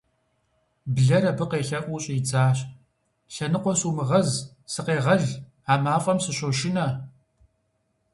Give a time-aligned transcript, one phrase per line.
[0.93, 2.57] Блэр абы къелъэӀуу щӀидзащ:-
[3.33, 4.29] Лъэныкъуэ сумыгъэз,
[4.71, 5.23] сыкъегъэл,
[5.71, 6.87] а мафӀэм сыщошынэ!